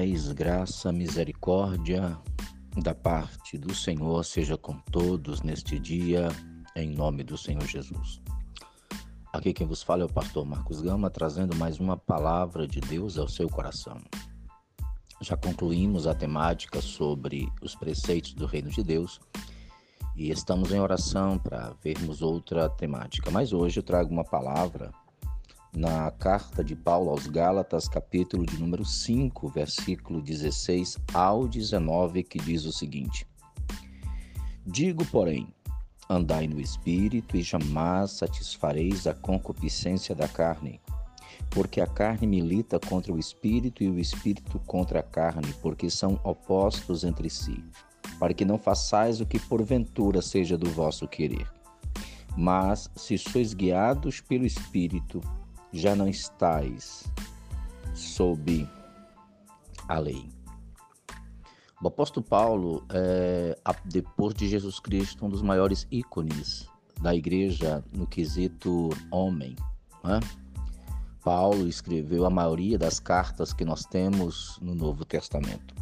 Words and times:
paz, 0.00 0.32
graça, 0.32 0.90
misericórdia 0.90 2.16
da 2.82 2.94
parte 2.94 3.58
do 3.58 3.74
Senhor 3.74 4.24
seja 4.24 4.56
com 4.56 4.78
todos 4.90 5.42
neste 5.42 5.78
dia, 5.78 6.28
em 6.74 6.88
nome 6.88 7.22
do 7.22 7.36
Senhor 7.36 7.66
Jesus. 7.66 8.22
Aqui 9.30 9.52
quem 9.52 9.66
vos 9.66 9.82
fala 9.82 10.00
é 10.00 10.06
o 10.06 10.12
pastor 10.12 10.46
Marcos 10.46 10.80
Gama, 10.80 11.10
trazendo 11.10 11.54
mais 11.54 11.78
uma 11.78 11.98
palavra 11.98 12.66
de 12.66 12.80
Deus 12.80 13.18
ao 13.18 13.28
seu 13.28 13.46
coração. 13.46 14.00
Já 15.20 15.36
concluímos 15.36 16.06
a 16.06 16.14
temática 16.14 16.80
sobre 16.80 17.46
os 17.60 17.74
preceitos 17.74 18.32
do 18.32 18.46
reino 18.46 18.70
de 18.70 18.82
Deus 18.82 19.20
e 20.16 20.30
estamos 20.30 20.72
em 20.72 20.80
oração 20.80 21.38
para 21.38 21.74
vermos 21.84 22.22
outra 22.22 22.70
temática. 22.70 23.30
Mas 23.30 23.52
hoje 23.52 23.80
eu 23.80 23.82
trago 23.82 24.10
uma 24.10 24.24
palavra 24.24 24.92
na 25.72 26.10
carta 26.10 26.64
de 26.64 26.74
Paulo 26.74 27.10
aos 27.10 27.26
Gálatas, 27.26 27.88
capítulo 27.88 28.44
de 28.44 28.58
número 28.58 28.84
5, 28.84 29.48
versículo 29.48 30.20
16 30.20 30.98
ao 31.14 31.46
19, 31.46 32.24
que 32.24 32.38
diz 32.38 32.64
o 32.64 32.72
seguinte: 32.72 33.26
Digo, 34.66 35.04
porém, 35.06 35.46
andai 36.08 36.48
no 36.48 36.60
espírito 36.60 37.36
e 37.36 37.42
jamais 37.42 38.10
satisfareis 38.10 39.06
a 39.06 39.14
concupiscência 39.14 40.14
da 40.14 40.26
carne. 40.26 40.80
Porque 41.48 41.80
a 41.80 41.86
carne 41.86 42.26
milita 42.26 42.78
contra 42.78 43.12
o 43.12 43.18
espírito 43.18 43.82
e 43.82 43.88
o 43.88 43.98
espírito 43.98 44.58
contra 44.66 45.00
a 45.00 45.02
carne, 45.02 45.52
porque 45.62 45.88
são 45.88 46.18
opostos 46.24 47.04
entre 47.04 47.30
si, 47.30 47.64
para 48.18 48.34
que 48.34 48.44
não 48.44 48.58
façais 48.58 49.20
o 49.20 49.26
que 49.26 49.38
porventura 49.38 50.20
seja 50.20 50.58
do 50.58 50.68
vosso 50.70 51.06
querer. 51.08 51.46
Mas, 52.36 52.90
se 52.94 53.18
sois 53.18 53.54
guiados 53.54 54.20
pelo 54.20 54.46
espírito, 54.46 55.20
já 55.72 55.94
não 55.94 56.08
estais 56.08 57.04
sob 57.94 58.68
a 59.88 59.98
lei. 59.98 60.28
O 61.82 61.88
apóstolo 61.88 62.24
Paulo 62.24 62.84
é, 62.92 63.58
depois 63.86 64.34
de 64.34 64.46
Jesus 64.48 64.78
Cristo, 64.78 65.24
um 65.24 65.30
dos 65.30 65.42
maiores 65.42 65.86
ícones 65.90 66.68
da 67.00 67.14
igreja 67.14 67.82
no 67.92 68.06
quesito 68.06 68.90
homem. 69.10 69.56
Né? 70.04 70.20
Paulo 71.24 71.66
escreveu 71.66 72.26
a 72.26 72.30
maioria 72.30 72.78
das 72.78 73.00
cartas 73.00 73.52
que 73.52 73.64
nós 73.64 73.84
temos 73.84 74.58
no 74.60 74.74
Novo 74.74 75.04
Testamento. 75.04 75.74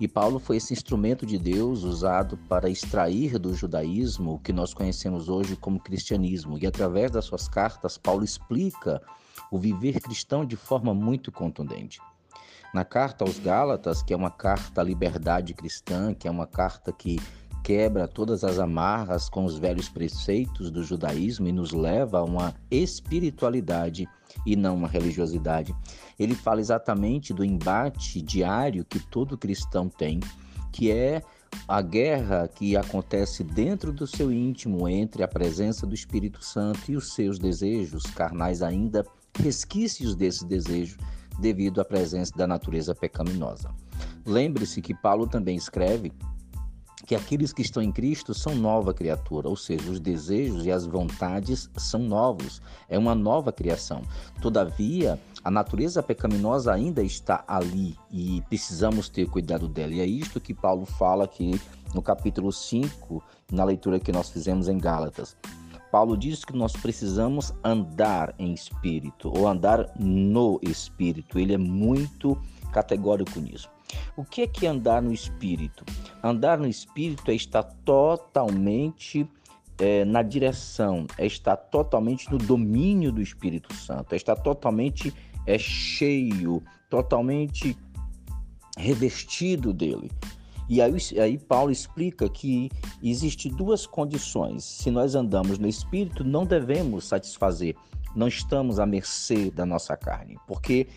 E 0.00 0.06
Paulo 0.06 0.38
foi 0.38 0.58
esse 0.58 0.72
instrumento 0.72 1.26
de 1.26 1.36
Deus 1.38 1.82
usado 1.82 2.36
para 2.48 2.70
extrair 2.70 3.36
do 3.36 3.52
judaísmo 3.52 4.34
o 4.34 4.38
que 4.38 4.52
nós 4.52 4.72
conhecemos 4.72 5.28
hoje 5.28 5.56
como 5.56 5.80
cristianismo. 5.80 6.56
E 6.56 6.66
através 6.66 7.10
das 7.10 7.24
suas 7.24 7.48
cartas, 7.48 7.98
Paulo 7.98 8.24
explica 8.24 9.02
o 9.50 9.58
viver 9.58 10.00
cristão 10.00 10.44
de 10.44 10.54
forma 10.54 10.94
muito 10.94 11.32
contundente. 11.32 12.00
Na 12.72 12.84
carta 12.84 13.24
aos 13.24 13.40
Gálatas, 13.40 14.00
que 14.00 14.12
é 14.12 14.16
uma 14.16 14.30
carta 14.30 14.82
à 14.82 14.84
liberdade 14.84 15.52
cristã, 15.52 16.14
que 16.14 16.28
é 16.28 16.30
uma 16.30 16.46
carta 16.46 16.92
que 16.92 17.18
quebra 17.68 18.08
todas 18.08 18.44
as 18.44 18.58
amarras 18.58 19.28
com 19.28 19.44
os 19.44 19.58
velhos 19.58 19.90
preceitos 19.90 20.70
do 20.70 20.82
judaísmo 20.82 21.48
e 21.48 21.52
nos 21.52 21.70
leva 21.70 22.20
a 22.20 22.24
uma 22.24 22.54
espiritualidade 22.70 24.08
e 24.46 24.56
não 24.56 24.74
uma 24.74 24.88
religiosidade. 24.88 25.76
Ele 26.18 26.34
fala 26.34 26.62
exatamente 26.62 27.34
do 27.34 27.44
embate 27.44 28.22
diário 28.22 28.86
que 28.86 28.98
todo 28.98 29.36
cristão 29.36 29.86
tem, 29.86 30.18
que 30.72 30.90
é 30.90 31.20
a 31.68 31.82
guerra 31.82 32.48
que 32.48 32.74
acontece 32.74 33.44
dentro 33.44 33.92
do 33.92 34.06
seu 34.06 34.32
íntimo 34.32 34.88
entre 34.88 35.22
a 35.22 35.28
presença 35.28 35.86
do 35.86 35.94
Espírito 35.94 36.42
Santo 36.42 36.90
e 36.90 36.96
os 36.96 37.12
seus 37.12 37.38
desejos 37.38 38.04
carnais 38.04 38.62
ainda 38.62 39.04
resquícios 39.38 40.14
desse 40.14 40.46
desejo 40.46 40.96
devido 41.38 41.82
à 41.82 41.84
presença 41.84 42.32
da 42.34 42.46
natureza 42.46 42.94
pecaminosa. 42.94 43.70
Lembre-se 44.24 44.80
que 44.80 44.94
Paulo 44.94 45.26
também 45.26 45.54
escreve 45.54 46.14
que 47.08 47.14
aqueles 47.14 47.54
que 47.54 47.62
estão 47.62 47.82
em 47.82 47.90
Cristo 47.90 48.34
são 48.34 48.54
nova 48.54 48.92
criatura, 48.92 49.48
ou 49.48 49.56
seja, 49.56 49.90
os 49.90 49.98
desejos 49.98 50.66
e 50.66 50.70
as 50.70 50.84
vontades 50.84 51.70
são 51.74 52.00
novos, 52.00 52.60
é 52.86 52.98
uma 52.98 53.14
nova 53.14 53.50
criação. 53.50 54.02
Todavia, 54.42 55.18
a 55.42 55.50
natureza 55.50 56.02
pecaminosa 56.02 56.70
ainda 56.70 57.02
está 57.02 57.42
ali 57.48 57.96
e 58.12 58.42
precisamos 58.50 59.08
ter 59.08 59.26
cuidado 59.26 59.66
dela. 59.66 59.94
E 59.94 60.00
é 60.00 60.06
isto 60.06 60.38
que 60.38 60.52
Paulo 60.52 60.84
fala 60.84 61.24
aqui 61.24 61.58
no 61.94 62.02
capítulo 62.02 62.52
5, 62.52 63.24
na 63.50 63.64
leitura 63.64 63.98
que 63.98 64.12
nós 64.12 64.28
fizemos 64.28 64.68
em 64.68 64.76
Gálatas. 64.76 65.34
Paulo 65.90 66.14
diz 66.14 66.44
que 66.44 66.54
nós 66.54 66.74
precisamos 66.74 67.54
andar 67.64 68.34
em 68.38 68.52
espírito 68.52 69.32
ou 69.34 69.48
andar 69.48 69.90
no 69.98 70.60
espírito. 70.62 71.38
Ele 71.38 71.54
é 71.54 71.58
muito 71.58 72.36
categórico 72.72 73.40
nisso. 73.40 73.68
O 74.16 74.24
que 74.24 74.42
é 74.42 74.46
que 74.46 74.66
andar 74.66 75.00
no 75.02 75.12
espírito? 75.12 75.84
Andar 76.22 76.58
no 76.58 76.66
espírito 76.66 77.30
é 77.30 77.34
estar 77.34 77.62
totalmente 77.62 79.28
é, 79.78 80.04
na 80.04 80.22
direção, 80.22 81.06
é 81.16 81.26
estar 81.26 81.56
totalmente 81.56 82.30
no 82.30 82.38
domínio 82.38 83.12
do 83.12 83.22
Espírito 83.22 83.72
Santo, 83.74 84.12
é 84.12 84.16
estar 84.16 84.36
totalmente 84.36 85.14
é, 85.46 85.56
cheio, 85.56 86.62
totalmente 86.90 87.76
revestido 88.76 89.72
dele. 89.72 90.10
E 90.68 90.82
aí, 90.82 90.92
aí 91.22 91.38
Paulo 91.38 91.70
explica 91.70 92.28
que 92.28 92.70
existe 93.02 93.48
duas 93.48 93.86
condições. 93.86 94.64
Se 94.64 94.90
nós 94.90 95.14
andamos 95.14 95.58
no 95.58 95.66
Espírito, 95.66 96.22
não 96.22 96.44
devemos 96.44 97.06
satisfazer, 97.06 97.74
não 98.14 98.28
estamos 98.28 98.78
à 98.78 98.84
mercê 98.84 99.50
da 99.50 99.64
nossa 99.64 99.96
carne, 99.96 100.36
porque 100.46 100.88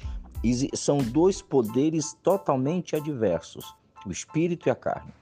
são 0.73 0.97
dois 0.97 1.41
poderes 1.41 2.13
totalmente 2.23 2.95
adversos, 2.95 3.75
o 4.05 4.11
Espírito 4.11 4.67
e 4.67 4.71
a 4.71 4.75
carne. 4.75 5.13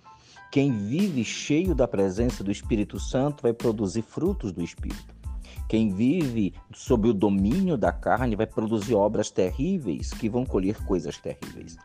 Quem 0.51 0.71
vive 0.77 1.23
cheio 1.23 1.75
da 1.75 1.87
presença 1.87 2.43
do 2.43 2.51
Espírito 2.51 2.99
Santo 2.99 3.43
vai 3.43 3.53
produzir 3.53 4.01
frutos 4.01 4.51
do 4.51 4.63
Espírito. 4.63 5.13
Quem 5.67 5.93
vive 5.93 6.55
sob 6.73 7.09
o 7.09 7.13
domínio 7.13 7.77
da 7.77 7.91
carne 7.91 8.35
vai 8.35 8.47
produzir 8.47 8.95
obras 8.95 9.29
terríveis 9.29 10.11
que 10.11 10.27
vão 10.27 10.43
colher 10.43 10.83
coisas 10.85 11.17
terríveis. 11.19 11.77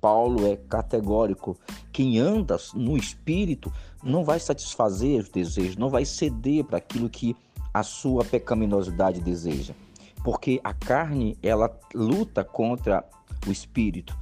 Paulo 0.00 0.46
é 0.46 0.56
categórico. 0.56 1.58
Quem 1.90 2.18
anda 2.20 2.56
no 2.74 2.96
espírito 2.96 3.72
não 4.02 4.22
vai 4.22 4.38
satisfazer 4.38 5.22
os 5.22 5.28
desejos, 5.30 5.76
não 5.76 5.88
vai 5.88 6.04
ceder 6.04 6.62
para 6.62 6.78
aquilo 6.78 7.08
que 7.08 7.34
a 7.72 7.82
sua 7.82 8.24
pecaminosidade 8.24 9.20
deseja. 9.20 9.74
Porque 10.24 10.60
a 10.64 10.72
carne, 10.72 11.38
ela 11.42 11.70
luta 11.94 12.42
contra 12.42 13.04
o 13.46 13.52
espírito. 13.52 14.16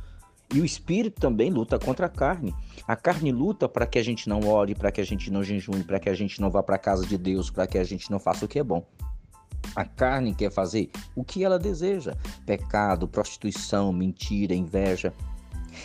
E 0.53 0.61
o 0.61 0.65
espírito 0.65 1.21
também 1.21 1.49
luta 1.51 1.79
contra 1.79 2.07
a 2.07 2.11
carne. 2.11 2.55
A 2.87 2.95
carne 2.95 3.33
luta 3.33 3.69
para 3.69 3.87
que 3.87 3.99
a 3.99 4.03
gente 4.03 4.29
não 4.29 4.41
ore, 4.47 4.75
para 4.75 4.93
que 4.93 5.01
a 5.01 5.05
gente 5.05 5.31
não 5.31 5.43
jejune, 5.43 5.85
para 5.85 6.01
que 6.01 6.11
a 6.11 6.15
gente 6.15 6.41
não 6.41 6.51
vá 6.51 6.63
para 6.63 6.77
a 6.77 6.79
casa 6.79 7.07
de 7.07 7.17
Deus, 7.17 7.49
para 7.49 7.67
que 7.67 7.79
a 7.79 7.85
gente 7.85 8.11
não 8.11 8.19
faça 8.19 8.45
o 8.45 8.49
que 8.49 8.59
é 8.59 8.65
bom. 8.65 8.85
A 9.75 9.85
carne 9.85 10.35
quer 10.35 10.51
fazer 10.51 10.91
o 11.15 11.25
que 11.25 11.45
ela 11.45 11.59
deseja: 11.59 12.17
pecado, 12.45 13.09
prostituição, 13.09 13.93
mentira, 13.93 14.55
inveja. 14.55 15.13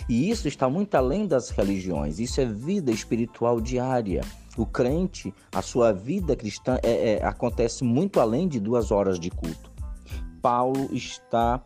E 0.10 0.30
isso 0.30 0.48
está 0.48 0.68
muito 0.70 0.96
além 0.96 1.28
das 1.28 1.50
religiões, 1.50 2.20
isso 2.20 2.42
é 2.42 2.46
vida 2.46 2.92
espiritual 2.92 3.62
diária. 3.62 4.22
O 4.58 4.66
crente, 4.66 5.34
a 5.54 5.62
sua 5.62 5.94
vida 5.94 6.36
cristã 6.36 6.80
é, 6.82 7.14
é, 7.14 7.24
acontece 7.24 7.84
muito 7.84 8.20
além 8.20 8.48
de 8.48 8.60
duas 8.60 8.92
horas 8.92 9.20
de 9.20 9.30
culto. 9.30 9.77
Paulo 10.48 10.88
está 10.94 11.62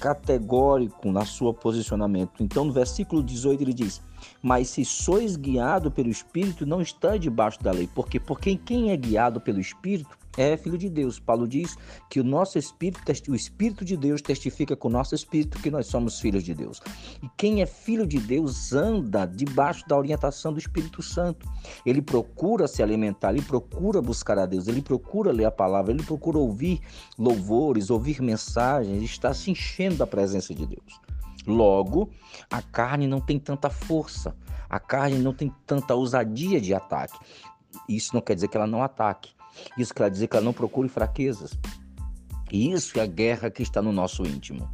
categórico 0.00 1.12
na 1.12 1.22
sua 1.22 1.52
posicionamento. 1.52 2.42
Então, 2.42 2.64
no 2.64 2.72
versículo 2.72 3.22
18, 3.22 3.62
ele 3.62 3.74
diz: 3.74 4.00
Mas 4.40 4.70
se 4.70 4.86
sois 4.86 5.36
guiado 5.36 5.90
pelo 5.90 6.08
Espírito, 6.08 6.64
não 6.64 6.80
está 6.80 7.18
debaixo 7.18 7.62
da 7.62 7.72
lei. 7.72 7.86
Porque, 7.94 8.18
porque 8.18 8.56
quem 8.56 8.90
é 8.90 8.96
guiado 8.96 9.38
pelo 9.38 9.60
Espírito 9.60 10.16
é 10.36 10.56
filho 10.56 10.78
de 10.78 10.88
Deus. 10.88 11.18
Paulo 11.18 11.46
diz 11.46 11.76
que 12.08 12.20
o 12.20 12.24
nosso 12.24 12.58
espírito, 12.58 13.02
o 13.28 13.34
espírito 13.34 13.84
de 13.84 13.96
Deus 13.96 14.22
testifica 14.22 14.74
com 14.74 14.88
o 14.88 14.90
nosso 14.90 15.14
espírito 15.14 15.58
que 15.58 15.70
nós 15.70 15.86
somos 15.86 16.20
filhos 16.20 16.42
de 16.42 16.54
Deus. 16.54 16.80
E 17.22 17.28
quem 17.36 17.62
é 17.62 17.66
filho 17.66 18.06
de 18.06 18.18
Deus 18.18 18.72
anda 18.72 19.26
debaixo 19.26 19.86
da 19.86 19.96
orientação 19.96 20.52
do 20.52 20.58
Espírito 20.58 21.02
Santo. 21.02 21.46
Ele 21.84 22.00
procura 22.00 22.66
se 22.66 22.82
alimentar, 22.82 23.32
ele 23.32 23.42
procura 23.42 24.00
buscar 24.00 24.38
a 24.38 24.46
Deus, 24.46 24.68
ele 24.68 24.82
procura 24.82 25.32
ler 25.32 25.44
a 25.44 25.50
palavra, 25.50 25.92
ele 25.92 26.02
procura 26.02 26.38
ouvir 26.38 26.80
louvores, 27.18 27.90
ouvir 27.90 28.20
mensagens, 28.22 29.02
está 29.02 29.34
se 29.34 29.50
enchendo 29.50 29.96
da 29.96 30.06
presença 30.06 30.54
de 30.54 30.66
Deus. 30.66 31.00
Logo, 31.46 32.10
a 32.50 32.62
carne 32.62 33.06
não 33.06 33.20
tem 33.20 33.38
tanta 33.38 33.68
força, 33.68 34.34
a 34.70 34.78
carne 34.78 35.18
não 35.18 35.34
tem 35.34 35.52
tanta 35.66 35.94
ousadia 35.94 36.60
de 36.60 36.72
ataque. 36.72 37.18
Isso 37.88 38.14
não 38.14 38.20
quer 38.20 38.34
dizer 38.34 38.48
que 38.48 38.56
ela 38.56 38.66
não 38.66 38.82
ataque, 38.82 39.32
isso 39.76 39.94
quer 39.94 40.10
dizer 40.10 40.28
que 40.28 40.36
ela 40.36 40.44
não 40.44 40.52
procure 40.52 40.88
fraquezas. 40.88 41.58
E 42.50 42.70
isso 42.70 42.98
é 42.98 43.02
a 43.02 43.06
guerra 43.06 43.50
que 43.50 43.62
está 43.62 43.80
no 43.80 43.92
nosso 43.92 44.22
íntimo. 44.24 44.68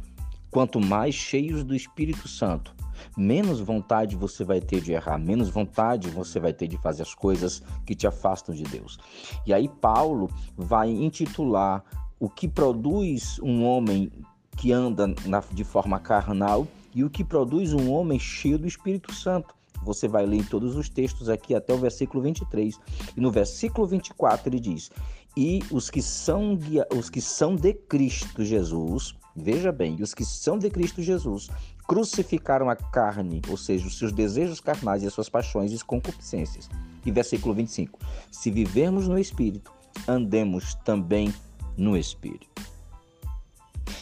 Quanto 0.51 0.79
mais 0.79 1.15
cheios 1.15 1.63
do 1.63 1.75
Espírito 1.75 2.27
Santo, 2.27 2.75
menos 3.15 3.59
vontade 3.59 4.15
você 4.15 4.43
vai 4.43 4.59
ter 4.59 4.81
de 4.81 4.91
errar, 4.91 5.17
menos 5.17 5.49
vontade 5.49 6.09
você 6.09 6.39
vai 6.39 6.51
ter 6.51 6.67
de 6.67 6.77
fazer 6.77 7.03
as 7.03 7.13
coisas 7.13 7.61
que 7.85 7.95
te 7.95 8.07
afastam 8.07 8.53
de 8.53 8.63
Deus. 8.63 8.97
E 9.45 9.53
aí 9.53 9.67
Paulo 9.67 10.29
vai 10.57 10.89
intitular 10.89 11.83
o 12.19 12.29
que 12.29 12.47
produz 12.47 13.39
um 13.39 13.63
homem 13.63 14.11
que 14.57 14.73
anda 14.73 15.07
na, 15.25 15.41
de 15.51 15.63
forma 15.63 15.99
carnal 15.99 16.67
e 16.93 17.03
o 17.03 17.09
que 17.09 17.23
produz 17.23 17.71
um 17.71 17.91
homem 17.91 18.19
cheio 18.19 18.57
do 18.57 18.67
Espírito 18.67 19.13
Santo. 19.13 19.55
Você 19.83 20.07
vai 20.07 20.25
ler 20.25 20.37
em 20.37 20.43
todos 20.43 20.75
os 20.75 20.89
textos 20.89 21.29
aqui 21.29 21.55
até 21.55 21.73
o 21.73 21.77
versículo 21.77 22.21
23. 22.21 22.79
E 23.15 23.21
no 23.21 23.31
versículo 23.31 23.87
24 23.87 24.49
ele 24.49 24.59
diz: 24.59 24.91
"E 25.35 25.61
os 25.71 25.89
que 25.89 26.01
são 26.01 26.57
os 26.95 27.09
que 27.09 27.21
são 27.21 27.55
de 27.55 27.73
Cristo 27.73 28.43
Jesus, 28.43 29.15
veja 29.35 29.71
bem, 29.71 30.01
os 30.01 30.13
que 30.13 30.25
são 30.25 30.57
de 30.57 30.69
Cristo 30.69 31.01
Jesus 31.01 31.49
crucificaram 31.87 32.69
a 32.69 32.75
carne, 32.75 33.41
ou 33.49 33.57
seja, 33.57 33.87
os 33.87 33.97
seus 33.97 34.11
desejos 34.11 34.59
carnais 34.59 35.01
e 35.01 35.07
as 35.07 35.13
suas 35.13 35.29
paixões 35.29 35.71
e 35.71 35.83
concupiscências." 35.83 36.69
E 37.05 37.11
versículo 37.11 37.53
25: 37.53 37.99
"Se 38.31 38.51
vivermos 38.51 39.07
no 39.07 39.17
espírito, 39.17 39.71
andemos 40.07 40.75
também 40.85 41.33
no 41.77 41.97
espírito." 41.97 42.47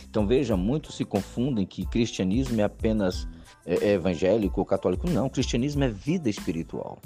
Então 0.10 0.26
veja, 0.26 0.58
muitos 0.58 0.96
se 0.96 1.06
confundem 1.06 1.66
que 1.66 1.86
cristianismo 1.86 2.60
é 2.60 2.64
apenas 2.64 3.28
é, 3.68 3.90
é 3.90 3.94
evangélico 3.94 4.62
ou 4.62 4.66
católico. 4.66 5.10
Não, 5.10 5.30
cristianismo 5.30 5.84
é 5.84 5.90
vida 5.90 6.30
espiritual. 6.30 7.00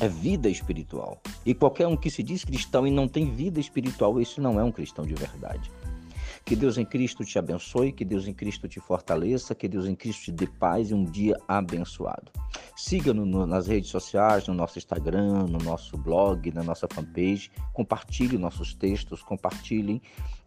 É 0.00 0.08
vida 0.08 0.48
espiritual. 0.50 1.22
E 1.46 1.54
qualquer 1.54 1.86
um 1.86 1.96
que 1.96 2.10
se 2.10 2.22
diz 2.22 2.44
cristão 2.44 2.84
e 2.84 2.90
não 2.90 3.06
tem 3.06 3.30
vida 3.30 3.60
espiritual, 3.60 4.20
isso 4.20 4.40
não 4.40 4.58
é 4.58 4.64
um 4.64 4.72
cristão 4.72 5.06
de 5.06 5.14
verdade. 5.14 5.70
Que 6.44 6.54
Deus 6.54 6.76
em 6.76 6.84
Cristo 6.84 7.24
te 7.24 7.38
abençoe, 7.38 7.90
que 7.90 8.04
Deus 8.04 8.26
em 8.26 8.34
Cristo 8.34 8.68
te 8.68 8.78
fortaleça, 8.78 9.54
que 9.54 9.66
Deus 9.66 9.86
em 9.86 9.94
Cristo 9.94 10.24
te 10.24 10.32
dê 10.32 10.46
paz 10.46 10.90
e 10.90 10.94
um 10.94 11.02
dia 11.02 11.36
abençoado. 11.48 12.30
Siga-nos 12.76 13.48
nas 13.48 13.66
redes 13.66 13.88
sociais, 13.90 14.46
no 14.46 14.52
nosso 14.52 14.78
Instagram, 14.78 15.46
no 15.46 15.58
nosso 15.58 15.96
blog, 15.96 16.52
na 16.52 16.62
nossa 16.62 16.86
fanpage. 16.92 17.50
Compartilhe 17.72 18.36
nossos 18.36 18.74
textos, 18.74 19.22
compartilhem 19.22 20.02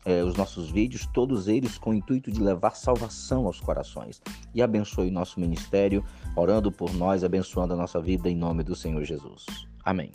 eh, 0.06 0.24
os 0.24 0.36
nossos 0.36 0.70
vídeos, 0.70 1.08
todos 1.08 1.48
eles 1.48 1.80
com 1.80 1.90
o 1.90 1.94
intuito 1.96 2.32
de 2.32 2.42
levar 2.42 2.76
salvação 2.76 3.48
aos 3.48 3.60
corações. 3.60 4.22
E 4.54 4.62
abençoe 4.62 5.10
nosso 5.10 5.40
ministério, 5.40 6.06
orando 6.36 6.72
por 6.72 6.94
nós, 6.94 7.24
abençoando 7.24 7.74
a 7.74 7.78
nossa 7.78 8.00
vida 8.00 8.30
em 8.30 8.36
nome 8.36 8.64
do 8.64 8.76
Senhor 8.76 9.04
Jesus. 9.04 9.46
Amém. 9.84 10.12